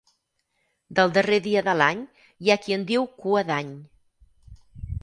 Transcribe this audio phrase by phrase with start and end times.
[0.99, 2.01] Del darrer dia de l'any
[2.47, 3.73] hi ha qui en diu Cua d'Any.